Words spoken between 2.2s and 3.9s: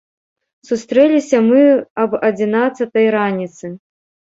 адзінаццатай раніцы.